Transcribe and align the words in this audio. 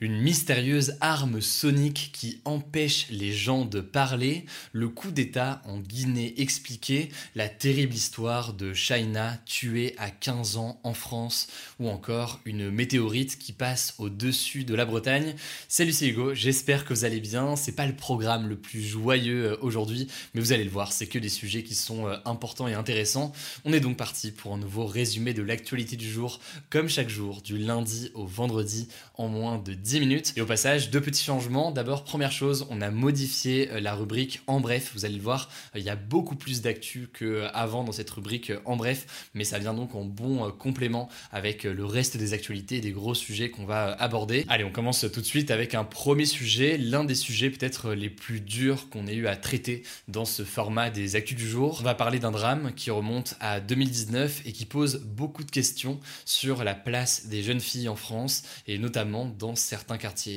Une 0.00 0.20
mystérieuse 0.20 0.94
arme 1.00 1.40
sonique 1.40 2.10
qui 2.12 2.40
empêche 2.44 3.08
les 3.10 3.32
gens 3.32 3.64
de 3.64 3.80
parler, 3.80 4.46
le 4.72 4.88
coup 4.88 5.10
d'État 5.10 5.60
en 5.64 5.80
Guinée 5.80 6.40
expliqué, 6.40 7.08
la 7.34 7.48
terrible 7.48 7.94
histoire 7.94 8.52
de 8.52 8.72
China 8.74 9.36
tuée 9.44 9.96
à 9.98 10.12
15 10.12 10.56
ans 10.56 10.78
en 10.84 10.94
France, 10.94 11.48
ou 11.80 11.88
encore 11.88 12.40
une 12.44 12.70
météorite 12.70 13.40
qui 13.40 13.52
passe 13.52 13.96
au-dessus 13.98 14.62
de 14.62 14.76
la 14.76 14.84
Bretagne. 14.84 15.34
Salut 15.66 15.90
c'est 15.90 16.06
Hugo, 16.06 16.32
j'espère 16.32 16.84
que 16.84 16.94
vous 16.94 17.04
allez 17.04 17.18
bien. 17.18 17.56
C'est 17.56 17.72
pas 17.72 17.86
le 17.86 17.96
programme 17.96 18.46
le 18.46 18.56
plus 18.56 18.82
joyeux 18.82 19.46
euh, 19.46 19.56
aujourd'hui, 19.62 20.06
mais 20.32 20.40
vous 20.40 20.52
allez 20.52 20.62
le 20.62 20.70
voir, 20.70 20.92
c'est 20.92 21.08
que 21.08 21.18
des 21.18 21.28
sujets 21.28 21.64
qui 21.64 21.74
sont 21.74 22.06
euh, 22.06 22.18
importants 22.24 22.68
et 22.68 22.74
intéressants. 22.74 23.32
On 23.64 23.72
est 23.72 23.80
donc 23.80 23.96
parti 23.96 24.30
pour 24.30 24.54
un 24.54 24.58
nouveau 24.58 24.86
résumé 24.86 25.34
de 25.34 25.42
l'actualité 25.42 25.96
du 25.96 26.08
jour, 26.08 26.38
comme 26.70 26.88
chaque 26.88 27.08
jour, 27.08 27.42
du 27.42 27.58
lundi 27.58 28.12
au 28.14 28.26
vendredi, 28.26 28.86
en 29.16 29.26
moins 29.26 29.58
de 29.58 29.74
10 29.74 29.87
minutes. 29.96 30.34
Et 30.36 30.40
au 30.42 30.46
passage, 30.46 30.90
deux 30.90 31.00
petits 31.00 31.24
changements. 31.24 31.70
D'abord, 31.70 32.04
première 32.04 32.30
chose, 32.30 32.66
on 32.70 32.80
a 32.82 32.90
modifié 32.90 33.70
euh, 33.70 33.80
la 33.80 33.94
rubrique 33.94 34.42
en 34.46 34.60
bref. 34.60 34.92
Vous 34.94 35.04
allez 35.04 35.16
le 35.16 35.22
voir, 35.22 35.48
euh, 35.74 35.78
il 35.78 35.84
y 35.84 35.88
a 35.88 35.96
beaucoup 35.96 36.36
plus 36.36 36.60
d'actu 36.60 37.08
qu'avant 37.18 37.84
dans 37.84 37.92
cette 37.92 38.10
rubrique 38.10 38.50
euh, 38.50 38.60
en 38.66 38.76
bref, 38.76 39.30
mais 39.32 39.44
ça 39.44 39.58
vient 39.58 39.72
donc 39.72 39.94
en 39.94 40.04
bon 40.04 40.50
complément 40.50 41.08
avec 41.32 41.64
le 41.64 41.84
reste 41.84 42.16
des 42.16 42.34
actualités 42.34 42.76
et 42.76 42.80
des 42.80 42.90
gros 42.90 43.14
sujets 43.14 43.50
qu'on 43.50 43.64
va 43.64 43.92
aborder. 43.92 44.44
Allez, 44.48 44.64
on 44.64 44.70
commence 44.70 45.06
tout 45.10 45.20
de 45.20 45.26
suite 45.26 45.50
avec 45.50 45.74
un 45.74 45.84
premier 45.84 46.26
sujet, 46.26 46.76
l'un 46.76 47.04
des 47.04 47.14
sujets 47.14 47.48
peut-être 47.48 47.94
les 47.94 48.10
plus 48.10 48.40
durs 48.40 48.90
qu'on 48.90 49.06
ait 49.06 49.14
eu 49.14 49.26
à 49.26 49.36
traiter 49.36 49.82
dans 50.06 50.26
ce 50.26 50.44
format 50.44 50.90
des 50.90 51.16
actus 51.16 51.36
du 51.36 51.48
jour. 51.48 51.78
On 51.80 51.84
va 51.84 51.94
parler 51.94 52.18
d'un 52.18 52.30
drame 52.30 52.72
qui 52.74 52.90
remonte 52.90 53.36
à 53.40 53.60
2019 53.60 54.42
et 54.44 54.52
qui 54.52 54.66
pose 54.66 55.02
beaucoup 55.04 55.44
de 55.44 55.50
questions 55.50 55.98
sur 56.26 56.62
la 56.62 56.74
place 56.74 57.26
des 57.26 57.42
jeunes 57.42 57.60
filles 57.60 57.88
en 57.88 57.96
France 57.96 58.42
et 58.66 58.78
notamment 58.78 59.24
dans 59.26 59.54
certains 59.54 59.77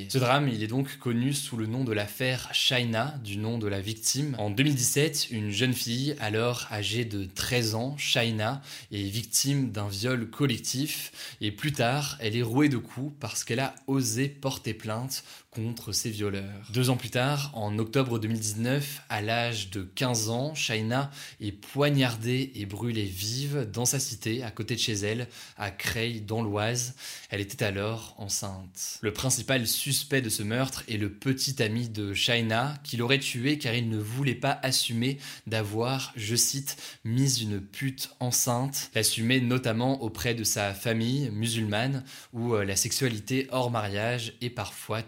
Ce 0.08 0.18
drame, 0.18 0.48
est 0.48 0.66
donc 0.66 0.98
connu 0.98 1.32
sous 1.32 1.56
le 1.56 1.66
nom 1.66 1.84
de 1.84 1.92
l'affaire 1.92 2.48
Shaina, 2.52 3.14
du 3.24 3.36
nom 3.36 3.58
de 3.58 3.66
la 3.66 3.80
victime. 3.80 4.34
En 4.38 4.50
2017, 4.50 5.28
une 5.30 5.50
jeune 5.50 5.72
fille, 5.72 6.16
alors 6.20 6.66
âgée 6.70 7.04
de 7.04 7.24
13 7.24 7.74
ans, 7.74 7.96
Shaina, 7.96 8.62
est 8.92 9.02
victime 9.02 9.70
d'un 9.70 9.88
viol 9.88 10.28
collectif 10.30 11.12
et 11.40 11.50
plus 11.50 11.72
tard, 11.72 12.16
elle 12.20 12.36
est 12.36 12.42
rouée 12.42 12.68
de 12.68 12.78
coups 12.78 13.14
parce 13.20 13.44
qu'elle 13.44 13.60
a 13.60 13.74
osé 13.86 14.28
porter 14.28 14.74
plainte 14.74 15.24
contre 15.54 15.92
ses 15.92 16.10
violeurs. 16.10 16.66
Deux 16.72 16.88
ans 16.88 16.96
plus 16.96 17.10
tard, 17.10 17.50
en 17.52 17.78
octobre 17.78 18.18
2019, 18.18 19.02
à 19.10 19.20
l'âge 19.20 19.68
de 19.70 19.82
15 19.82 20.30
ans, 20.30 20.54
Shaina 20.54 21.10
est 21.42 21.52
poignardée 21.52 22.52
et 22.54 22.64
brûlée 22.64 23.04
vive 23.04 23.68
dans 23.70 23.84
sa 23.84 24.00
cité, 24.00 24.42
à 24.42 24.50
côté 24.50 24.74
de 24.74 24.80
chez 24.80 24.94
elle, 24.94 25.28
à 25.58 25.70
Creil, 25.70 26.22
dans 26.22 26.42
l'Oise. 26.42 26.94
Elle 27.28 27.42
était 27.42 27.64
alors 27.64 28.14
enceinte. 28.16 28.98
Le 29.02 29.12
principal 29.12 29.66
suspect 29.66 30.22
de 30.22 30.30
ce 30.30 30.42
meurtre 30.42 30.84
est 30.88 30.96
le 30.96 31.12
petit 31.12 31.62
ami 31.62 31.88
de 31.88 32.14
Shaina, 32.14 32.74
qui 32.82 32.96
l'aurait 32.96 33.18
tué 33.18 33.58
car 33.58 33.74
il 33.74 33.90
ne 33.90 33.98
voulait 33.98 34.34
pas 34.34 34.58
assumer 34.62 35.18
d'avoir, 35.46 36.14
je 36.16 36.34
cite, 36.34 36.78
mis 37.04 37.42
une 37.42 37.60
pute 37.60 38.10
enceinte, 38.20 38.90
l'assumer 38.94 39.42
notamment 39.42 40.02
auprès 40.02 40.34
de 40.34 40.44
sa 40.44 40.72
famille 40.72 41.28
musulmane, 41.30 42.04
où 42.32 42.54
euh, 42.54 42.64
la 42.64 42.76
sexualité 42.76 43.48
hors 43.50 43.70
mariage 43.70 44.32
est 44.40 44.50
parfois 44.50 45.02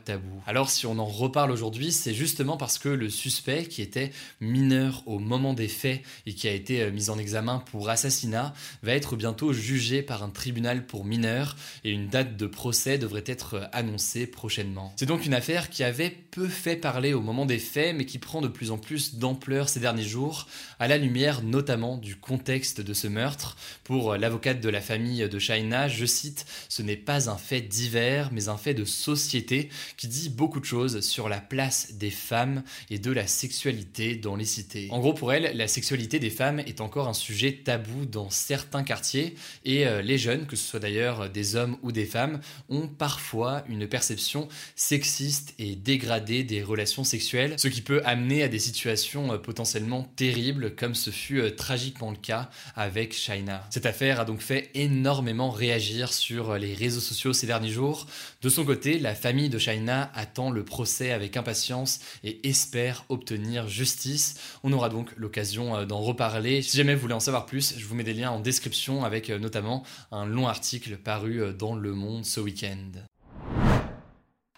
Alors 0.46 0.70
si 0.70 0.86
on 0.86 0.98
en 0.98 1.06
reparle 1.06 1.50
aujourd'hui, 1.50 1.92
c'est 1.92 2.14
justement 2.14 2.56
parce 2.56 2.78
que 2.78 2.88
le 2.88 3.08
suspect, 3.10 3.66
qui 3.66 3.82
était 3.82 4.10
mineur 4.40 5.02
au 5.06 5.18
moment 5.18 5.54
des 5.54 5.68
faits 5.68 6.02
et 6.26 6.34
qui 6.34 6.48
a 6.48 6.52
été 6.52 6.82
euh, 6.82 6.90
mis 6.90 7.10
en 7.10 7.18
examen 7.18 7.58
pour 7.70 7.88
assassinat, 7.88 8.54
va 8.82 8.92
être 8.92 9.16
bientôt 9.16 9.52
jugé 9.52 10.02
par 10.02 10.22
un 10.22 10.30
tribunal 10.30 10.86
pour 10.86 11.04
mineurs 11.04 11.56
et 11.84 11.90
une 11.90 12.08
date 12.08 12.36
de 12.36 12.46
procès 12.46 12.98
devrait 12.98 13.24
être 13.26 13.54
euh, 13.54 13.66
annoncée 13.72 14.26
prochainement. 14.26 14.92
C'est 14.96 15.06
donc 15.06 15.26
une 15.26 15.34
affaire 15.34 15.70
qui 15.70 15.84
avait 15.84 16.10
peu 16.10 16.48
fait 16.48 16.76
parler 16.76 17.14
au 17.14 17.20
moment 17.20 17.46
des 17.46 17.58
faits, 17.58 17.94
mais 17.96 18.06
qui 18.06 18.18
prend 18.18 18.40
de 18.40 18.48
plus 18.48 18.70
en 18.70 18.78
plus 18.78 19.16
d'ampleur 19.16 19.68
ces 19.68 19.80
derniers 19.80 20.04
jours, 20.04 20.48
à 20.78 20.88
la 20.88 20.98
lumière 20.98 21.42
notamment 21.42 21.96
du 21.96 22.16
contexte 22.16 22.80
de 22.80 22.94
ce 22.94 23.06
meurtre. 23.06 23.56
Pour 23.84 24.12
euh, 24.12 24.18
l'avocate 24.18 24.60
de 24.60 24.68
la 24.68 24.80
famille 24.80 25.28
de 25.28 25.38
Shaina, 25.38 25.88
je 25.88 26.06
cite, 26.06 26.46
ce 26.68 26.82
n'est 26.82 26.96
pas 26.96 27.30
un 27.30 27.36
fait 27.36 27.60
divers, 27.60 28.30
mais 28.32 28.48
un 28.48 28.56
fait 28.56 28.74
de 28.74 28.84
société 28.84 29.68
qui 29.96 30.08
dit 30.08 30.23
beaucoup 30.30 30.60
de 30.60 30.64
choses 30.64 31.00
sur 31.00 31.28
la 31.28 31.40
place 31.40 31.94
des 31.94 32.10
femmes 32.10 32.62
et 32.90 32.98
de 32.98 33.10
la 33.10 33.26
sexualité 33.26 34.16
dans 34.16 34.36
les 34.36 34.44
cités. 34.44 34.88
En 34.90 34.98
gros, 35.00 35.14
pour 35.14 35.32
elle, 35.32 35.56
la 35.56 35.68
sexualité 35.68 36.18
des 36.18 36.30
femmes 36.30 36.60
est 36.60 36.80
encore 36.80 37.08
un 37.08 37.14
sujet 37.14 37.60
tabou 37.64 38.06
dans 38.06 38.30
certains 38.30 38.84
quartiers 38.84 39.34
et 39.64 39.86
euh, 39.86 40.02
les 40.02 40.18
jeunes, 40.18 40.46
que 40.46 40.56
ce 40.56 40.66
soit 40.66 40.80
d'ailleurs 40.80 41.30
des 41.30 41.56
hommes 41.56 41.76
ou 41.82 41.92
des 41.92 42.04
femmes, 42.04 42.40
ont 42.68 42.88
parfois 42.88 43.64
une 43.68 43.86
perception 43.86 44.48
sexiste 44.76 45.54
et 45.58 45.76
dégradée 45.76 46.44
des 46.44 46.62
relations 46.62 47.04
sexuelles, 47.04 47.54
ce 47.58 47.68
qui 47.68 47.80
peut 47.80 48.02
amener 48.04 48.42
à 48.42 48.48
des 48.48 48.58
situations 48.58 49.32
euh, 49.32 49.38
potentiellement 49.38 50.04
terribles 50.16 50.74
comme 50.74 50.94
ce 50.94 51.10
fut 51.10 51.40
euh, 51.40 51.50
tragiquement 51.50 52.10
le 52.10 52.16
cas 52.16 52.50
avec 52.76 53.14
Shaina. 53.14 53.66
Cette 53.70 53.86
affaire 53.86 54.20
a 54.20 54.24
donc 54.24 54.40
fait 54.40 54.70
énormément 54.74 55.50
réagir 55.50 56.12
sur 56.12 56.56
les 56.58 56.74
réseaux 56.74 57.00
sociaux 57.00 57.32
ces 57.32 57.46
derniers 57.46 57.70
jours. 57.70 58.06
De 58.42 58.48
son 58.48 58.64
côté, 58.64 58.98
la 58.98 59.14
famille 59.14 59.48
de 59.48 59.58
Shaina 59.58 60.10
attend 60.14 60.50
le 60.50 60.64
procès 60.64 61.12
avec 61.12 61.36
impatience 61.36 62.00
et 62.22 62.48
espère 62.48 63.04
obtenir 63.08 63.68
justice. 63.68 64.36
On 64.62 64.72
aura 64.72 64.88
donc 64.88 65.12
l'occasion 65.16 65.76
euh, 65.76 65.84
d'en 65.84 66.00
reparler. 66.00 66.62
Si 66.62 66.76
jamais 66.76 66.94
vous 66.94 67.02
voulez 67.02 67.14
en 67.14 67.20
savoir 67.20 67.46
plus, 67.46 67.74
je 67.76 67.84
vous 67.84 67.94
mets 67.94 68.04
des 68.04 68.14
liens 68.14 68.30
en 68.30 68.40
description 68.40 69.04
avec 69.04 69.30
euh, 69.30 69.38
notamment 69.38 69.84
un 70.10 70.26
long 70.26 70.48
article 70.48 70.96
paru 70.96 71.42
euh, 71.42 71.52
dans 71.52 71.74
Le 71.74 71.92
Monde 71.92 72.24
ce 72.24 72.40
week-end. 72.40 73.00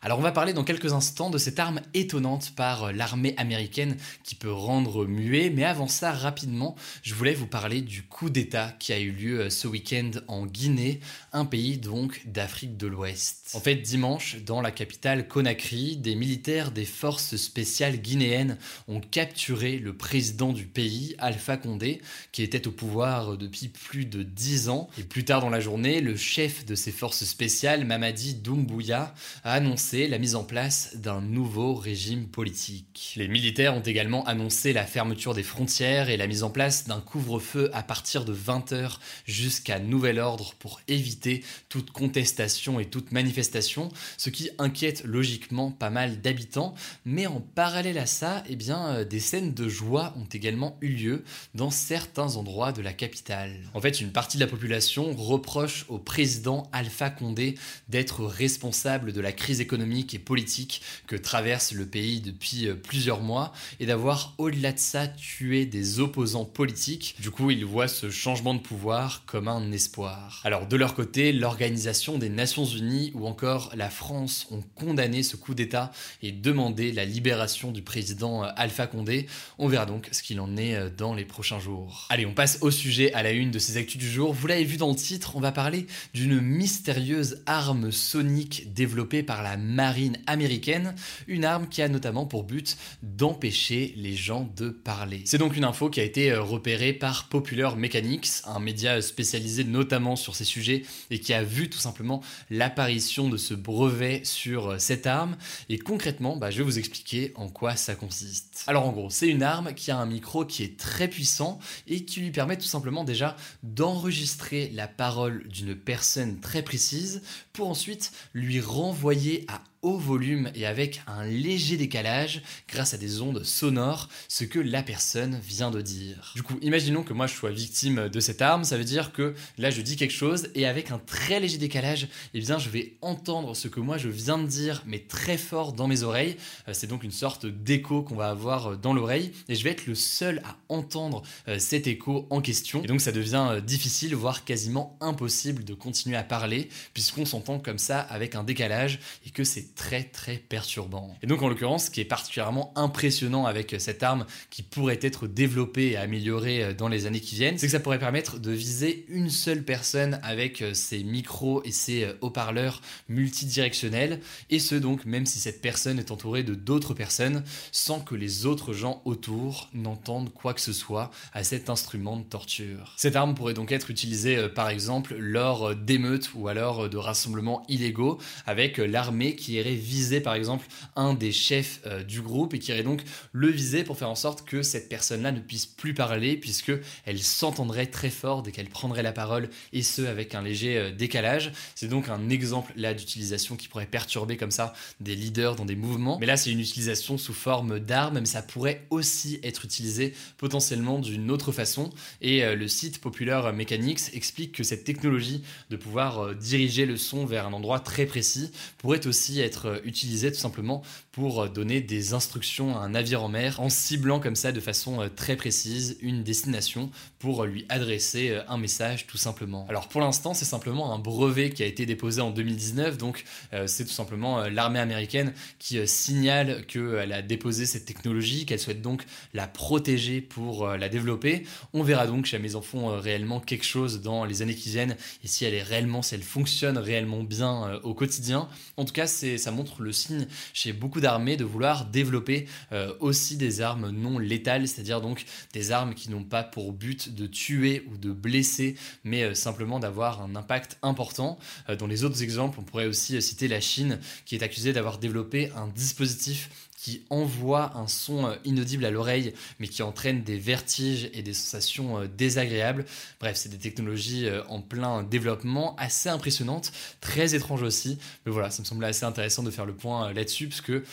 Alors 0.06 0.20
on 0.20 0.22
va 0.22 0.30
parler 0.30 0.52
dans 0.52 0.62
quelques 0.62 0.92
instants 0.92 1.30
de 1.30 1.36
cette 1.36 1.58
arme 1.58 1.80
étonnante 1.92 2.52
par 2.54 2.92
l'armée 2.92 3.34
américaine 3.38 3.96
qui 4.22 4.36
peut 4.36 4.52
rendre 4.52 5.04
muet, 5.04 5.50
mais 5.50 5.64
avant 5.64 5.88
ça 5.88 6.12
rapidement, 6.12 6.76
je 7.02 7.12
voulais 7.12 7.34
vous 7.34 7.48
parler 7.48 7.80
du 7.80 8.04
coup 8.04 8.30
d'État 8.30 8.72
qui 8.78 8.92
a 8.92 9.00
eu 9.00 9.10
lieu 9.10 9.50
ce 9.50 9.66
week-end 9.66 10.12
en 10.28 10.46
Guinée, 10.46 11.00
un 11.32 11.44
pays 11.44 11.78
donc 11.78 12.22
d'Afrique 12.24 12.76
de 12.76 12.86
l'Ouest. 12.86 13.50
En 13.54 13.60
fait 13.60 13.74
dimanche, 13.74 14.36
dans 14.46 14.60
la 14.60 14.70
capitale 14.70 15.26
Conakry, 15.26 15.96
des 15.96 16.14
militaires 16.14 16.70
des 16.70 16.84
forces 16.84 17.34
spéciales 17.34 17.96
guinéennes 17.96 18.58
ont 18.86 19.00
capturé 19.00 19.76
le 19.76 19.96
président 19.96 20.52
du 20.52 20.66
pays, 20.66 21.16
Alpha 21.18 21.56
Condé, 21.56 22.00
qui 22.30 22.44
était 22.44 22.68
au 22.68 22.70
pouvoir 22.70 23.36
depuis 23.36 23.66
plus 23.66 24.04
de 24.04 24.22
10 24.22 24.68
ans. 24.68 24.88
Et 24.98 25.02
plus 25.02 25.24
tard 25.24 25.40
dans 25.40 25.50
la 25.50 25.58
journée, 25.58 26.00
le 26.00 26.16
chef 26.16 26.64
de 26.64 26.76
ces 26.76 26.92
forces 26.92 27.24
spéciales, 27.24 27.84
Mamadi 27.84 28.34
Doumbouya, 28.34 29.12
a 29.42 29.52
annoncé 29.52 29.95
la 29.96 30.18
mise 30.18 30.34
en 30.34 30.44
place 30.44 30.96
d'un 30.96 31.22
nouveau 31.22 31.74
régime 31.74 32.26
politique. 32.26 33.14
Les 33.16 33.28
militaires 33.28 33.74
ont 33.74 33.80
également 33.80 34.24
annoncé 34.26 34.74
la 34.74 34.84
fermeture 34.84 35.32
des 35.32 35.42
frontières 35.42 36.10
et 36.10 36.18
la 36.18 36.26
mise 36.26 36.42
en 36.42 36.50
place 36.50 36.86
d'un 36.86 37.00
couvre-feu 37.00 37.70
à 37.72 37.82
partir 37.82 38.26
de 38.26 38.34
20h 38.34 38.98
jusqu'à 39.24 39.78
nouvel 39.78 40.18
ordre 40.18 40.54
pour 40.58 40.82
éviter 40.86 41.42
toute 41.70 41.92
contestation 41.92 42.78
et 42.78 42.84
toute 42.84 43.10
manifestation, 43.10 43.88
ce 44.18 44.28
qui 44.28 44.50
inquiète 44.58 45.02
logiquement 45.04 45.70
pas 45.70 45.90
mal 45.90 46.20
d'habitants, 46.20 46.74
mais 47.06 47.26
en 47.26 47.40
parallèle 47.40 47.98
à 47.98 48.06
ça, 48.06 48.44
eh 48.50 48.56
bien, 48.56 48.88
euh, 48.88 49.04
des 49.04 49.20
scènes 49.20 49.54
de 49.54 49.66
joie 49.66 50.14
ont 50.18 50.28
également 50.30 50.76
eu 50.82 50.88
lieu 50.88 51.24
dans 51.54 51.70
certains 51.70 52.36
endroits 52.36 52.72
de 52.72 52.82
la 52.82 52.92
capitale. 52.92 53.70
En 53.72 53.80
fait, 53.80 54.02
une 54.02 54.12
partie 54.12 54.36
de 54.36 54.44
la 54.44 54.50
population 54.50 55.14
reproche 55.14 55.86
au 55.88 55.98
président 55.98 56.68
Alpha 56.72 57.08
Condé 57.08 57.54
d'être 57.88 58.24
responsable 58.24 59.14
de 59.14 59.20
la 59.22 59.32
crise 59.32 59.62
économique 59.62 59.85
économique 59.86 60.14
et 60.14 60.18
politique 60.18 60.82
que 61.06 61.16
traverse 61.16 61.72
le 61.72 61.86
pays 61.86 62.20
depuis 62.20 62.68
plusieurs 62.82 63.20
mois 63.20 63.52
et 63.78 63.86
d'avoir 63.86 64.34
au-delà 64.38 64.72
de 64.72 64.78
ça 64.78 65.06
tué 65.06 65.64
des 65.64 66.00
opposants 66.00 66.44
politiques. 66.44 67.16
Du 67.20 67.30
coup, 67.30 67.50
ils 67.50 67.64
voient 67.64 67.88
ce 67.88 68.10
changement 68.10 68.54
de 68.54 68.58
pouvoir 68.58 69.22
comme 69.26 69.48
un 69.48 69.70
espoir. 69.70 70.40
Alors 70.44 70.66
de 70.66 70.76
leur 70.76 70.94
côté, 70.94 71.32
l'Organisation 71.32 72.18
des 72.18 72.28
Nations 72.28 72.64
Unies 72.64 73.12
ou 73.14 73.26
encore 73.26 73.72
la 73.76 73.90
France 73.90 74.48
ont 74.50 74.62
condamné 74.74 75.22
ce 75.22 75.36
coup 75.36 75.54
d'État 75.54 75.92
et 76.22 76.32
demandé 76.32 76.90
la 76.92 77.04
libération 77.04 77.70
du 77.70 77.82
président 77.82 78.42
Alpha 78.42 78.86
Condé. 78.86 79.26
On 79.58 79.68
verra 79.68 79.86
donc 79.86 80.08
ce 80.10 80.22
qu'il 80.22 80.40
en 80.40 80.56
est 80.56 80.90
dans 80.90 81.14
les 81.14 81.24
prochains 81.24 81.60
jours. 81.60 82.06
Allez, 82.10 82.26
on 82.26 82.34
passe 82.34 82.58
au 82.60 82.70
sujet 82.70 83.12
à 83.12 83.22
la 83.22 83.30
une 83.30 83.50
de 83.50 83.58
ces 83.58 83.76
actus 83.76 83.98
du 83.98 84.10
jour. 84.10 84.32
Vous 84.32 84.46
l'avez 84.48 84.64
vu 84.64 84.78
dans 84.78 84.90
le 84.90 84.96
titre, 84.96 85.36
on 85.36 85.40
va 85.40 85.52
parler 85.52 85.86
d'une 86.12 86.40
mystérieuse 86.40 87.42
arme 87.46 87.92
sonique 87.92 88.72
développée 88.74 89.22
par 89.22 89.42
la 89.42 89.56
marine 89.76 90.18
américaine, 90.26 90.94
une 91.28 91.44
arme 91.44 91.68
qui 91.68 91.82
a 91.82 91.88
notamment 91.88 92.24
pour 92.24 92.44
but 92.44 92.76
d'empêcher 93.02 93.92
les 93.96 94.16
gens 94.16 94.50
de 94.56 94.70
parler. 94.70 95.20
C'est 95.26 95.38
donc 95.38 95.56
une 95.56 95.64
info 95.64 95.90
qui 95.90 96.00
a 96.00 96.02
été 96.02 96.34
repérée 96.34 96.94
par 96.94 97.28
Popular 97.28 97.76
Mechanics, 97.76 98.28
un 98.46 98.58
média 98.58 99.00
spécialisé 99.02 99.64
notamment 99.64 100.16
sur 100.16 100.34
ces 100.34 100.44
sujets 100.44 100.82
et 101.10 101.20
qui 101.20 101.34
a 101.34 101.44
vu 101.44 101.68
tout 101.68 101.78
simplement 101.78 102.22
l'apparition 102.50 103.28
de 103.28 103.36
ce 103.36 103.52
brevet 103.52 104.22
sur 104.24 104.80
cette 104.80 105.06
arme. 105.06 105.36
Et 105.68 105.78
concrètement, 105.78 106.36
bah, 106.36 106.50
je 106.50 106.58
vais 106.58 106.64
vous 106.64 106.78
expliquer 106.78 107.32
en 107.36 107.48
quoi 107.48 107.76
ça 107.76 107.94
consiste. 107.94 108.64
Alors 108.66 108.86
en 108.86 108.92
gros, 108.92 109.10
c'est 109.10 109.28
une 109.28 109.42
arme 109.42 109.74
qui 109.74 109.90
a 109.90 109.98
un 109.98 110.06
micro 110.06 110.46
qui 110.46 110.62
est 110.62 110.78
très 110.78 111.08
puissant 111.08 111.58
et 111.86 112.04
qui 112.06 112.20
lui 112.20 112.30
permet 112.30 112.56
tout 112.56 112.66
simplement 112.66 113.04
déjà 113.04 113.36
d'enregistrer 113.62 114.70
la 114.74 114.88
parole 114.88 115.46
d'une 115.48 115.74
personne 115.74 116.40
très 116.40 116.62
précise 116.62 117.22
pour 117.52 117.68
ensuite 117.68 118.12
lui 118.32 118.60
renvoyer 118.60 119.44
à 119.48 119.55
다 119.56 119.75
haut 119.82 119.98
volume 119.98 120.50
et 120.54 120.66
avec 120.66 121.02
un 121.06 121.24
léger 121.24 121.76
décalage 121.76 122.42
grâce 122.68 122.94
à 122.94 122.98
des 122.98 123.20
ondes 123.20 123.44
sonores 123.44 124.08
ce 124.28 124.44
que 124.44 124.58
la 124.58 124.82
personne 124.82 125.40
vient 125.42 125.70
de 125.70 125.80
dire. 125.80 126.32
Du 126.34 126.42
coup, 126.42 126.58
imaginons 126.62 127.02
que 127.02 127.12
moi 127.12 127.26
je 127.26 127.34
sois 127.34 127.50
victime 127.50 128.08
de 128.08 128.20
cette 128.20 128.42
arme, 128.42 128.64
ça 128.64 128.76
veut 128.76 128.84
dire 128.84 129.12
que 129.12 129.34
là 129.58 129.70
je 129.70 129.80
dis 129.82 129.96
quelque 129.96 130.12
chose 130.12 130.48
et 130.54 130.66
avec 130.66 130.90
un 130.90 130.98
très 130.98 131.40
léger 131.40 131.58
décalage, 131.58 132.08
eh 132.34 132.40
bien 132.40 132.58
je 132.58 132.70
vais 132.70 132.96
entendre 133.02 133.54
ce 133.54 133.68
que 133.68 133.80
moi 133.80 133.98
je 133.98 134.08
viens 134.08 134.38
de 134.38 134.46
dire 134.46 134.82
mais 134.86 134.98
très 134.98 135.38
fort 135.38 135.72
dans 135.72 135.86
mes 135.86 136.02
oreilles. 136.02 136.36
Euh, 136.68 136.72
c'est 136.72 136.86
donc 136.86 137.04
une 137.04 137.10
sorte 137.10 137.46
d'écho 137.46 138.02
qu'on 138.02 138.16
va 138.16 138.30
avoir 138.30 138.72
euh, 138.72 138.76
dans 138.76 138.92
l'oreille 138.92 139.32
et 139.48 139.54
je 139.54 139.64
vais 139.64 139.70
être 139.70 139.86
le 139.86 139.94
seul 139.94 140.42
à 140.44 140.56
entendre 140.68 141.22
euh, 141.48 141.58
cet 141.58 141.86
écho 141.86 142.26
en 142.30 142.40
question. 142.40 142.82
Et 142.82 142.86
donc 142.86 143.00
ça 143.00 143.12
devient 143.12 143.60
difficile, 143.64 144.14
voire 144.14 144.44
quasiment 144.44 144.96
impossible 145.00 145.64
de 145.64 145.74
continuer 145.74 146.16
à 146.16 146.22
parler 146.22 146.68
puisqu'on 146.94 147.24
s'entend 147.24 147.58
comme 147.58 147.78
ça 147.78 148.00
avec 148.00 148.34
un 148.34 148.44
décalage 148.44 148.98
et 149.26 149.30
que 149.30 149.44
c'est 149.44 149.74
très 149.76 150.02
très 150.02 150.36
perturbant. 150.36 151.14
Et 151.22 151.26
donc 151.28 151.42
en 151.42 151.48
l'occurrence, 151.48 151.86
ce 151.86 151.90
qui 151.90 152.00
est 152.00 152.04
particulièrement 152.04 152.72
impressionnant 152.74 153.46
avec 153.46 153.76
cette 153.78 154.02
arme 154.02 154.26
qui 154.50 154.62
pourrait 154.62 154.98
être 155.02 155.28
développée 155.28 155.90
et 155.90 155.96
améliorée 155.96 156.74
dans 156.74 156.88
les 156.88 157.06
années 157.06 157.20
qui 157.20 157.36
viennent, 157.36 157.58
c'est 157.58 157.66
que 157.66 157.72
ça 157.72 157.80
pourrait 157.80 157.98
permettre 157.98 158.40
de 158.40 158.50
viser 158.50 159.06
une 159.08 159.30
seule 159.30 159.62
personne 159.62 160.18
avec 160.22 160.64
ses 160.72 161.04
micros 161.04 161.62
et 161.64 161.70
ses 161.70 162.08
haut-parleurs 162.22 162.80
multidirectionnels, 163.08 164.20
et 164.50 164.58
ce 164.58 164.74
donc 164.74 165.04
même 165.04 165.26
si 165.26 165.38
cette 165.38 165.60
personne 165.60 165.98
est 165.98 166.10
entourée 166.10 166.42
de 166.42 166.54
d'autres 166.54 166.94
personnes, 166.94 167.44
sans 167.70 168.00
que 168.00 168.14
les 168.14 168.46
autres 168.46 168.72
gens 168.72 169.02
autour 169.04 169.68
n'entendent 169.74 170.32
quoi 170.32 170.54
que 170.54 170.60
ce 170.60 170.72
soit 170.72 171.10
à 171.32 171.44
cet 171.44 171.70
instrument 171.70 172.16
de 172.16 172.24
torture. 172.24 172.94
Cette 172.96 173.16
arme 173.16 173.34
pourrait 173.34 173.54
donc 173.54 173.72
être 173.72 173.90
utilisée 173.90 174.48
par 174.48 174.70
exemple 174.70 175.14
lors 175.18 175.74
d'émeutes 175.74 176.30
ou 176.34 176.48
alors 176.48 176.88
de 176.88 176.96
rassemblements 176.96 177.62
illégaux 177.68 178.18
avec 178.46 178.78
l'armée 178.78 179.36
qui 179.36 179.55
irait 179.56 179.74
viser 179.74 180.20
par 180.20 180.34
exemple 180.34 180.66
un 180.94 181.14
des 181.14 181.32
chefs 181.32 181.80
euh, 181.86 182.02
du 182.02 182.20
groupe 182.20 182.54
et 182.54 182.58
qui 182.58 182.70
irait 182.70 182.82
donc 182.82 183.02
le 183.32 183.48
viser 183.48 183.84
pour 183.84 183.96
faire 183.96 184.10
en 184.10 184.14
sorte 184.14 184.46
que 184.46 184.62
cette 184.62 184.88
personne-là 184.88 185.32
ne 185.32 185.40
puisse 185.40 185.66
plus 185.66 185.94
parler 185.94 186.36
puisque 186.36 186.72
elle 187.04 187.22
s'entendrait 187.22 187.86
très 187.86 188.10
fort 188.10 188.42
dès 188.42 188.52
qu'elle 188.52 188.68
prendrait 188.68 189.02
la 189.02 189.12
parole 189.12 189.48
et 189.72 189.82
ce 189.82 190.02
avec 190.02 190.34
un 190.34 190.42
léger 190.42 190.78
euh, 190.78 190.90
décalage. 190.92 191.52
C'est 191.74 191.88
donc 191.88 192.08
un 192.08 192.28
exemple 192.28 192.72
là 192.76 192.94
d'utilisation 192.94 193.56
qui 193.56 193.68
pourrait 193.68 193.86
perturber 193.86 194.36
comme 194.36 194.50
ça 194.50 194.74
des 195.00 195.14
leaders 195.14 195.56
dans 195.56 195.64
des 195.64 195.76
mouvements. 195.76 196.18
Mais 196.18 196.26
là 196.26 196.36
c'est 196.36 196.50
une 196.50 196.60
utilisation 196.60 197.18
sous 197.18 197.34
forme 197.34 197.78
d'arme 197.80 198.20
mais 198.20 198.26
ça 198.26 198.42
pourrait 198.42 198.86
aussi 198.90 199.40
être 199.42 199.64
utilisé 199.64 200.14
potentiellement 200.38 200.98
d'une 200.98 201.30
autre 201.30 201.52
façon 201.52 201.90
et 202.20 202.44
euh, 202.44 202.54
le 202.54 202.68
site 202.68 203.00
Popular 203.00 203.52
Mechanics 203.52 204.14
explique 204.14 204.52
que 204.52 204.64
cette 204.64 204.84
technologie 204.84 205.42
de 205.70 205.76
pouvoir 205.76 206.34
diriger 206.34 206.86
le 206.86 206.96
son 206.96 207.26
vers 207.26 207.46
un 207.46 207.52
endroit 207.52 207.80
très 207.80 208.06
précis 208.06 208.50
pourrait 208.78 209.06
aussi 209.06 209.40
être 209.40 209.45
utilisée 209.84 210.32
tout 210.32 210.38
simplement 210.38 210.82
pour 211.12 211.48
donner 211.48 211.80
des 211.80 212.14
instructions 212.14 212.76
à 212.76 212.80
un 212.80 212.90
navire 212.90 213.22
en 213.22 213.28
mer 213.28 213.60
en 213.60 213.68
ciblant 213.68 214.20
comme 214.20 214.36
ça 214.36 214.52
de 214.52 214.60
façon 214.60 215.00
euh, 215.00 215.08
très 215.08 215.36
précise 215.36 215.96
une 216.00 216.22
destination 216.22 216.90
pour 217.18 217.44
lui 217.44 217.66
adresser 217.68 218.30
euh, 218.30 218.42
un 218.48 218.58
message 218.58 219.06
tout 219.06 219.16
simplement. 219.16 219.66
Alors 219.68 219.88
pour 219.88 220.00
l'instant 220.00 220.34
c'est 220.34 220.44
simplement 220.44 220.94
un 220.94 220.98
brevet 220.98 221.50
qui 221.50 221.62
a 221.62 221.66
été 221.66 221.86
déposé 221.86 222.20
en 222.20 222.30
2019 222.30 222.98
donc 222.98 223.24
euh, 223.52 223.66
c'est 223.66 223.84
tout 223.84 223.92
simplement 223.92 224.48
l'armée 224.48 224.78
américaine 224.78 225.32
qui 225.58 225.78
signale 225.86 226.64
qu'elle 226.66 227.12
a 227.12 227.22
déposé 227.22 227.66
cette 227.66 227.84
technologie, 227.84 228.46
qu'elle 228.46 228.60
souhaite 228.60 228.82
donc 228.82 229.04
la 229.34 229.46
protéger 229.46 230.20
pour 230.20 230.68
la 230.68 230.88
développer. 230.88 231.44
On 231.72 231.82
verra 231.82 232.06
donc 232.06 232.26
chez 232.26 232.38
mes 232.38 232.54
enfants 232.54 232.98
réellement 232.98 233.40
quelque 233.40 233.64
chose 233.64 234.00
dans 234.00 234.24
les 234.24 234.42
années 234.42 234.54
qui 234.54 234.70
viennent 234.70 234.96
et 235.24 235.28
si 235.28 235.44
elle 235.44 235.54
est 235.54 235.62
réellement, 235.62 236.02
si 236.02 236.14
elle 236.14 236.22
fonctionne 236.22 236.78
réellement 236.78 237.22
bien 237.22 237.80
au 237.82 237.94
quotidien. 237.94 238.48
En 238.76 238.84
tout 238.84 238.92
cas 238.92 239.06
c'est 239.06 239.35
ça 239.38 239.50
montre 239.50 239.82
le 239.82 239.92
signe 239.92 240.26
chez 240.52 240.72
beaucoup 240.72 241.00
d'armées 241.00 241.36
de 241.36 241.44
vouloir 241.44 241.86
développer 241.86 242.46
euh, 242.72 242.92
aussi 243.00 243.36
des 243.36 243.60
armes 243.60 243.90
non 243.90 244.18
létales, 244.18 244.68
c'est-à-dire 244.68 245.00
donc 245.00 245.24
des 245.52 245.72
armes 245.72 245.94
qui 245.94 246.10
n'ont 246.10 246.24
pas 246.24 246.42
pour 246.42 246.72
but 246.72 247.14
de 247.14 247.26
tuer 247.26 247.86
ou 247.90 247.96
de 247.96 248.12
blesser, 248.12 248.76
mais 249.04 249.22
euh, 249.22 249.34
simplement 249.34 249.78
d'avoir 249.78 250.22
un 250.22 250.36
impact 250.36 250.78
important. 250.82 251.38
Euh, 251.68 251.76
dans 251.76 251.86
les 251.86 252.04
autres 252.04 252.22
exemples, 252.22 252.58
on 252.60 252.64
pourrait 252.64 252.86
aussi 252.86 253.20
citer 253.22 253.48
la 253.48 253.60
Chine 253.60 253.98
qui 254.24 254.34
est 254.34 254.42
accusée 254.42 254.72
d'avoir 254.72 254.98
développé 254.98 255.50
un 255.56 255.68
dispositif 255.68 256.50
qui 256.76 257.02
envoie 257.10 257.76
un 257.76 257.88
son 257.88 258.26
euh, 258.26 258.34
inaudible 258.44 258.84
à 258.84 258.90
l'oreille, 258.90 259.32
mais 259.58 259.68
qui 259.68 259.82
entraîne 259.82 260.22
des 260.22 260.38
vertiges 260.38 261.10
et 261.14 261.22
des 261.22 261.32
sensations 261.32 262.00
euh, 262.00 262.06
désagréables. 262.06 262.84
Bref, 263.18 263.36
c'est 263.36 263.48
des 263.48 263.58
technologies 263.58 264.26
euh, 264.26 264.44
en 264.48 264.60
plein 264.60 265.02
développement, 265.02 265.74
assez 265.76 266.08
impressionnantes, 266.08 266.72
très 267.00 267.34
étranges 267.34 267.62
aussi. 267.62 267.98
Mais 268.24 268.32
voilà, 268.32 268.50
ça 268.50 268.62
me 268.62 268.66
semblait 268.66 268.88
assez 268.88 269.04
intéressant 269.04 269.42
de 269.42 269.50
faire 269.50 269.66
le 269.66 269.74
point 269.74 270.12
là-dessus, 270.12 270.48
parce 270.48 270.60
que 270.60 270.84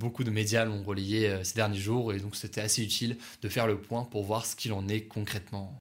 beaucoup 0.00 0.24
de 0.24 0.30
médias 0.30 0.64
l'ont 0.64 0.82
relayé 0.82 1.32
ces 1.44 1.54
derniers 1.54 1.78
jours, 1.78 2.12
et 2.12 2.18
donc 2.18 2.36
c'était 2.36 2.60
assez 2.60 2.82
utile 2.82 3.16
de 3.42 3.48
faire 3.48 3.66
le 3.66 3.78
point 3.78 4.04
pour 4.04 4.24
voir 4.24 4.46
ce 4.46 4.56
qu'il 4.56 4.72
en 4.72 4.88
est 4.88 5.02
concrètement. 5.02 5.78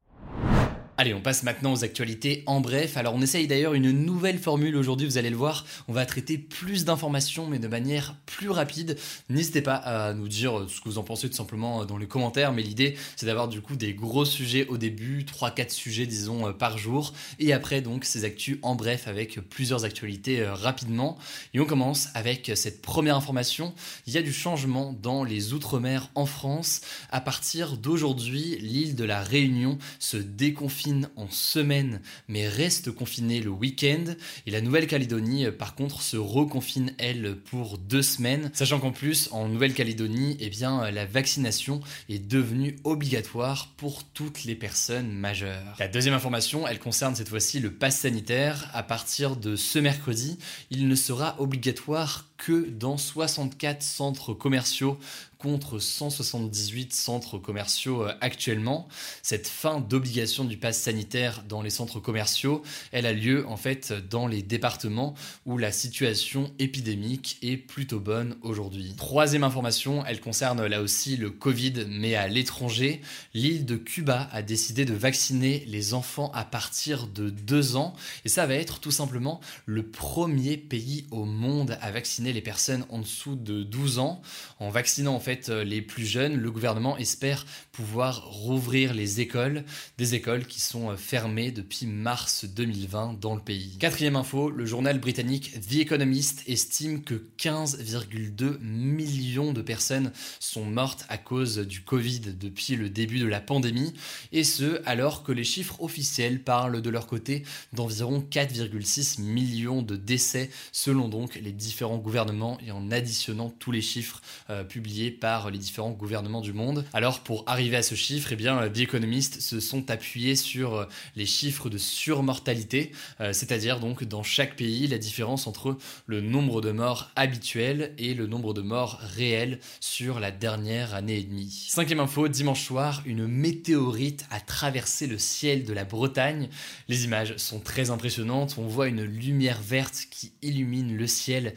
Allez, 0.99 1.13
on 1.13 1.21
passe 1.21 1.43
maintenant 1.43 1.73
aux 1.73 1.83
actualités 1.83 2.41
en 2.47 2.59
bref. 2.59 2.97
Alors 2.97 3.13
on 3.13 3.21
essaye 3.21 3.45
d'ailleurs 3.45 3.75
une 3.75 3.91
nouvelle 3.91 4.39
formule 4.39 4.75
aujourd'hui, 4.75 5.05
vous 5.05 5.19
allez 5.19 5.29
le 5.29 5.35
voir. 5.35 5.63
On 5.87 5.93
va 5.93 6.07
traiter 6.07 6.39
plus 6.39 6.85
d'informations 6.85 7.45
mais 7.45 7.59
de 7.59 7.67
manière 7.67 8.15
plus 8.25 8.49
rapide. 8.49 8.97
N'hésitez 9.29 9.61
pas 9.61 9.75
à 9.75 10.15
nous 10.15 10.27
dire 10.27 10.65
ce 10.67 10.81
que 10.81 10.89
vous 10.89 10.97
en 10.97 11.03
pensez 11.03 11.29
tout 11.29 11.35
simplement 11.35 11.85
dans 11.85 11.99
les 11.99 12.07
commentaires. 12.07 12.51
Mais 12.51 12.63
l'idée 12.63 12.97
c'est 13.15 13.27
d'avoir 13.27 13.47
du 13.47 13.61
coup 13.61 13.75
des 13.75 13.93
gros 13.93 14.25
sujets 14.25 14.65
au 14.69 14.77
début, 14.77 15.23
3-4 15.23 15.69
sujets 15.69 16.07
disons 16.07 16.51
par 16.53 16.79
jour. 16.79 17.13
Et 17.37 17.53
après 17.53 17.81
donc 17.81 18.03
ces 18.03 18.23
actus 18.23 18.57
en 18.63 18.73
bref 18.73 19.07
avec 19.07 19.39
plusieurs 19.51 19.85
actualités 19.85 20.41
euh, 20.41 20.55
rapidement. 20.55 21.19
Et 21.53 21.59
on 21.59 21.65
commence 21.65 22.07
avec 22.15 22.51
cette 22.55 22.81
première 22.81 23.15
information. 23.15 23.75
Il 24.07 24.13
y 24.13 24.17
a 24.17 24.23
du 24.23 24.33
changement 24.33 24.95
dans 24.99 25.23
les 25.23 25.53
Outre-mer 25.53 26.09
en 26.15 26.25
France. 26.25 26.81
À 27.11 27.21
partir 27.21 27.77
d'aujourd'hui, 27.77 28.57
l'île 28.61 28.95
de 28.95 29.03
la 29.03 29.21
Réunion 29.21 29.77
se 29.99 30.17
déconfine 30.17 30.86
en 31.15 31.29
semaine 31.29 32.01
mais 32.27 32.47
reste 32.47 32.91
confinée 32.91 33.41
le 33.41 33.49
week-end. 33.49 34.03
Et 34.45 34.51
la 34.51 34.61
Nouvelle-Calédonie, 34.61 35.45
euh, 35.45 35.51
par 35.51 35.75
contre, 35.75 36.01
se 36.01 36.17
reconfine, 36.17 36.93
elle, 36.97 37.35
pour 37.35 37.77
deux 37.77 38.01
semaines. 38.01 38.49
Sachant 38.53 38.79
qu'en 38.79 38.91
plus, 38.91 39.29
en 39.31 39.47
Nouvelle-Calédonie, 39.47 40.37
eh 40.39 40.49
bien, 40.49 40.83
euh, 40.83 40.91
la 40.91 41.05
vaccination 41.05 41.81
est 42.09 42.19
devenue 42.19 42.77
obligatoire 42.83 43.73
pour 43.77 44.03
toutes 44.03 44.43
les 44.43 44.55
personnes 44.55 45.11
majeures. 45.11 45.75
La 45.79 45.87
deuxième 45.87 46.13
information, 46.13 46.67
elle 46.67 46.79
concerne 46.79 47.15
cette 47.15 47.29
fois-ci 47.29 47.59
le 47.59 47.71
pass 47.71 47.99
sanitaire. 47.99 48.69
À 48.73 48.83
partir 48.83 49.35
de 49.35 49.55
ce 49.55 49.79
mercredi, 49.79 50.37
il 50.71 50.87
ne 50.87 50.95
sera 50.95 51.35
obligatoire 51.39 52.26
que 52.37 52.69
dans 52.69 52.97
64 52.97 53.81
centres 53.81 54.33
commerciaux 54.33 54.97
contre 55.37 55.79
178 55.79 56.93
centres 56.93 57.37
commerciaux 57.37 58.03
euh, 58.03 58.13
actuellement. 58.21 58.87
Cette 59.21 59.47
fin 59.47 59.79
d'obligation 59.79 60.45
du 60.45 60.57
pass 60.57 60.79
sanitaire 60.79 61.43
dans 61.47 61.61
les 61.61 61.69
centres 61.69 61.99
commerciaux, 61.99 62.63
elle 62.91 63.05
a 63.05 63.13
lieu 63.13 63.47
en 63.47 63.57
fait 63.57 63.93
dans 64.09 64.27
les 64.27 64.41
départements 64.41 65.13
où 65.45 65.57
la 65.57 65.71
situation 65.71 66.51
épidémique 66.59 67.37
est 67.41 67.57
plutôt 67.57 67.99
bonne 67.99 68.35
aujourd'hui. 68.41 68.93
Troisième 68.97 69.43
information, 69.43 70.03
elle 70.05 70.21
concerne 70.21 70.65
là 70.65 70.81
aussi 70.81 71.17
le 71.17 71.29
Covid 71.29 71.85
mais 71.87 72.15
à 72.15 72.27
l'étranger. 72.27 73.01
L'île 73.33 73.65
de 73.65 73.75
Cuba 73.75 74.27
a 74.31 74.41
décidé 74.41 74.85
de 74.85 74.93
vacciner 74.93 75.63
les 75.67 75.93
enfants 75.93 76.31
à 76.33 76.43
partir 76.43 77.07
de 77.07 77.29
2 77.29 77.75
ans 77.75 77.93
et 78.25 78.29
ça 78.29 78.45
va 78.45 78.55
être 78.55 78.79
tout 78.79 78.91
simplement 78.91 79.39
le 79.65 79.83
premier 79.83 80.57
pays 80.57 81.05
au 81.11 81.25
monde 81.25 81.77
à 81.81 81.91
vacciner 81.91 82.26
les 82.33 82.41
personnes 82.41 82.85
en 82.89 82.99
dessous 82.99 83.35
de 83.35 83.63
12 83.63 83.99
ans. 83.99 84.21
En 84.59 84.69
vaccinant 84.69 85.15
en 85.15 85.19
fait 85.19 85.49
les 85.49 85.81
plus 85.81 86.05
jeunes, 86.05 86.35
le 86.35 86.51
gouvernement 86.51 86.97
espère 86.97 87.45
pouvoir 87.71 88.25
rouvrir 88.27 88.93
les 88.93 89.21
écoles, 89.21 89.63
des 89.97 90.15
écoles 90.15 90.45
qui 90.45 90.59
sont 90.59 90.95
fermées 90.97 91.51
depuis 91.51 91.85
mars 91.85 92.45
2020 92.45 93.19
dans 93.19 93.35
le 93.35 93.41
pays. 93.41 93.77
Quatrième 93.79 94.15
info, 94.15 94.49
le 94.49 94.65
journal 94.65 94.99
britannique 94.99 95.59
The 95.61 95.75
Economist 95.75 96.43
estime 96.47 97.03
que 97.03 97.27
15,2 97.37 98.59
millions 98.61 99.53
de 99.53 99.61
personnes 99.61 100.11
sont 100.39 100.65
mortes 100.65 101.05
à 101.09 101.17
cause 101.17 101.59
du 101.59 101.81
Covid 101.81 102.21
depuis 102.39 102.75
le 102.75 102.89
début 102.89 103.19
de 103.19 103.27
la 103.27 103.39
pandémie, 103.39 103.93
et 104.31 104.43
ce 104.43 104.81
alors 104.85 105.23
que 105.23 105.31
les 105.31 105.43
chiffres 105.43 105.81
officiels 105.81 106.43
parlent 106.43 106.81
de 106.81 106.89
leur 106.89 107.07
côté 107.07 107.43
d'environ 107.73 108.25
4,6 108.29 109.21
millions 109.21 109.81
de 109.81 109.95
décès 109.95 110.49
selon 110.71 111.07
donc 111.07 111.35
les 111.35 111.51
différents 111.51 111.97
gouvernements 111.97 112.16
et 112.65 112.71
en 112.71 112.89
additionnant 112.89 113.49
tous 113.59 113.71
les 113.71 113.81
chiffres 113.81 114.21
euh, 114.49 114.63
publiés 114.63 115.11
par 115.11 115.51
les 115.51 115.59
différents 115.59 115.91
gouvernements 115.91 116.41
du 116.41 116.51
monde. 116.51 116.83
Alors 116.93 117.19
pour 117.19 117.43
arriver 117.45 117.77
à 117.77 117.83
ce 117.83 117.93
chiffre, 117.93 118.29
eh 118.31 118.35
bien, 118.35 118.69
The 118.69 118.79
Economist 118.79 119.39
se 119.39 119.59
sont 119.59 119.91
appuyés 119.91 120.35
sur 120.35 120.75
euh, 120.75 120.85
les 121.15 121.27
chiffres 121.27 121.69
de 121.69 121.77
surmortalité, 121.77 122.91
euh, 123.21 123.33
c'est-à-dire 123.33 123.79
donc 123.79 124.03
dans 124.03 124.23
chaque 124.23 124.55
pays 124.55 124.87
la 124.87 124.97
différence 124.97 125.45
entre 125.45 125.77
le 126.07 126.21
nombre 126.21 126.61
de 126.61 126.71
morts 126.71 127.11
habituels 127.15 127.93
et 127.99 128.15
le 128.15 128.25
nombre 128.25 128.55
de 128.55 128.61
morts 128.61 128.99
réels 129.15 129.59
sur 129.79 130.19
la 130.19 130.31
dernière 130.31 130.95
année 130.95 131.19
et 131.19 131.23
demie. 131.23 131.67
Cinquième 131.69 131.99
info, 131.99 132.27
dimanche 132.27 132.63
soir, 132.63 133.03
une 133.05 133.27
météorite 133.27 134.25
a 134.31 134.39
traversé 134.39 135.05
le 135.05 135.19
ciel 135.19 135.65
de 135.65 135.73
la 135.73 135.85
Bretagne. 135.85 136.49
Les 136.87 137.05
images 137.05 137.37
sont 137.37 137.59
très 137.59 137.91
impressionnantes, 137.91 138.55
on 138.57 138.65
voit 138.65 138.87
une 138.87 139.03
lumière 139.03 139.61
verte 139.61 140.07
qui 140.09 140.31
illumine 140.41 140.97
le 140.97 141.05
ciel, 141.05 141.53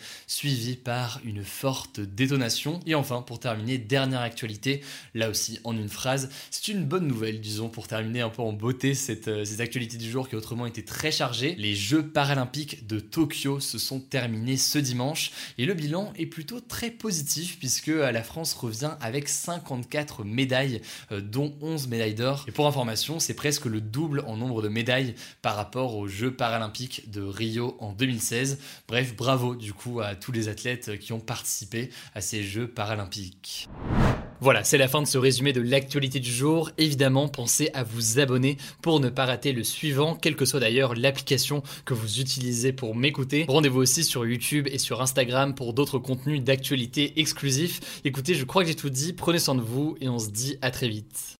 par 0.85 1.21
une 1.25 1.45
forte 1.45 2.00
détonation. 2.00 2.80
Et 2.87 2.95
enfin, 2.95 3.23
pour 3.23 3.38
terminer, 3.38 3.78
dernière 3.78 4.21
actualité, 4.21 4.83
là 5.14 5.30
aussi 5.30 5.61
en 5.64 5.76
une 5.76 5.88
phrase, 5.88 6.30
c'est 6.50 6.69
une 6.69 6.85
bonne 6.85 7.07
nouvelle, 7.07 7.40
disons, 7.40 7.69
pour 7.69 7.87
terminer 7.87 8.21
un 8.21 8.30
peu 8.30 8.42
en 8.42 8.52
beauté 8.52 8.95
cette, 8.95 9.28
euh, 9.28 9.45
actualité 9.61 9.97
du 9.97 10.11
jour 10.11 10.28
qui 10.28 10.37
autrement 10.37 10.66
était 10.66 10.83
très 10.83 11.12
chargée. 11.12 11.54
Les 11.59 11.75
Jeux 11.75 12.07
paralympiques 12.07 12.87
de 12.87 12.99
Tokyo 12.99 13.61
se 13.61 13.78
sont 13.78 14.00
terminés 14.00 14.57
ce 14.57 14.78
dimanche 14.78 15.30
et 15.59 15.66
le 15.66 15.75
bilan 15.75 16.12
est 16.16 16.26
plutôt 16.26 16.61
très 16.61 16.90
positif 16.90 17.59
puisque 17.59 17.88
euh, 17.88 18.11
la 18.11 18.23
France 18.23 18.54
revient 18.54 18.92
avec 19.00 19.28
54 19.28 20.25
médailles, 20.25 20.80
euh, 21.12 21.21
dont 21.21 21.54
11 21.61 21.88
médailles 21.88 22.14
d'or. 22.14 22.45
Et 22.49 22.52
pour 22.52 22.66
information, 22.66 23.19
c'est 23.19 23.35
presque 23.35 23.66
le 23.66 23.80
double 23.80 24.25
en 24.26 24.37
nombre 24.37 24.62
de 24.62 24.69
médailles 24.69 25.14
par 25.42 25.57
rapport 25.57 25.97
aux 25.97 26.09
Jeux 26.09 26.33
paralympiques 26.33 27.11
de 27.11 27.23
Rio 27.23 27.76
en 27.80 27.92
2016. 27.92 28.59
Bref, 28.88 29.14
bravo 29.16 29.54
du 29.54 29.73
coup 29.73 30.00
à 30.00 30.14
tous 30.14 30.33
les 30.33 30.39
athlètes 30.49 30.99
qui 30.99 31.12
ont 31.12 31.20
participé 31.20 31.90
à 32.14 32.20
ces 32.20 32.42
Jeux 32.42 32.68
paralympiques. 32.68 33.68
Voilà, 34.42 34.64
c'est 34.64 34.78
la 34.78 34.88
fin 34.88 35.02
de 35.02 35.06
ce 35.06 35.18
résumé 35.18 35.52
de 35.52 35.61
l'actualité 35.61 36.18
du 36.18 36.32
jour. 36.32 36.70
Évidemment, 36.78 37.28
pensez 37.28 37.70
à 37.75 37.82
vous 37.82 38.18
abonner 38.18 38.56
pour 38.80 38.99
ne 38.99 39.11
pas 39.11 39.26
rater 39.26 39.52
le 39.52 39.62
suivant, 39.62 40.14
quelle 40.14 40.35
que 40.35 40.47
soit 40.47 40.61
d'ailleurs 40.61 40.94
l'application 40.94 41.62
que 41.85 41.92
vous 41.92 42.20
utilisez 42.20 42.73
pour 42.73 42.97
m'écouter. 42.97 43.44
Rendez-vous 43.49 43.80
aussi 43.80 44.02
sur 44.02 44.25
YouTube 44.25 44.66
et 44.70 44.78
sur 44.78 45.02
Instagram 45.02 45.54
pour 45.54 45.75
d'autres 45.75 45.99
contenus 45.99 46.42
d'actualité 46.42 47.20
exclusifs. 47.20 48.00
Écoutez, 48.04 48.35
je 48.35 48.44
crois 48.44 48.62
que 48.62 48.68
j'ai 48.68 48.76
tout 48.76 48.88
dit, 48.88 49.12
prenez 49.12 49.38
soin 49.38 49.54
de 49.54 49.61
vous 49.61 49.97
et 50.00 50.09
on 50.09 50.18
se 50.18 50.30
dit 50.30 50.56
à 50.62 50.70
très 50.70 50.88
vite. 50.88 51.39